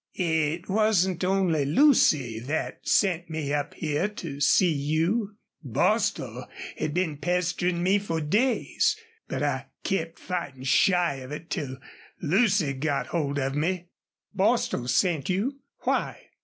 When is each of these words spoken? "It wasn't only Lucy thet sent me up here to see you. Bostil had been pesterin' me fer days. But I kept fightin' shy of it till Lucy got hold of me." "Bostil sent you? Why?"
"It 0.17 0.67
wasn't 0.67 1.23
only 1.23 1.63
Lucy 1.63 2.39
thet 2.39 2.87
sent 2.87 3.29
me 3.29 3.53
up 3.53 3.75
here 3.75 4.07
to 4.07 4.39
see 4.41 4.73
you. 4.73 5.37
Bostil 5.63 6.47
had 6.75 6.95
been 6.95 7.17
pesterin' 7.19 7.83
me 7.83 7.99
fer 7.99 8.19
days. 8.19 8.97
But 9.27 9.43
I 9.43 9.67
kept 9.83 10.17
fightin' 10.17 10.63
shy 10.63 11.17
of 11.17 11.31
it 11.31 11.51
till 11.51 11.77
Lucy 12.19 12.73
got 12.73 13.09
hold 13.13 13.37
of 13.37 13.53
me." 13.53 13.89
"Bostil 14.33 14.87
sent 14.87 15.29
you? 15.29 15.59
Why?" 15.81 16.17